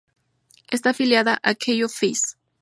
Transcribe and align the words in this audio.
Está 0.71 0.89
afiliada 0.89 1.39
a 1.43 1.53
Kenyu-Office. 1.53 2.35